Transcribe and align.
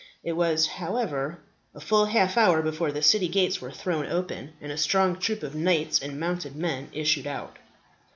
It 0.23 0.31
was, 0.33 0.65
however, 0.65 1.41
a 1.75 1.79
full 1.79 2.05
half 2.05 2.35
hour 2.35 2.63
before 2.63 2.91
the 2.91 3.03
city 3.03 3.27
gates 3.27 3.61
were 3.61 3.69
thrown 3.69 4.07
open, 4.07 4.53
and 4.59 4.71
a 4.71 4.75
strong 4.77 5.19
troop 5.19 5.43
of 5.43 5.53
knights 5.53 6.01
and 6.01 6.19
mounted 6.19 6.55
men 6.55 6.87
issued 6.91 7.27
out. 7.27 7.59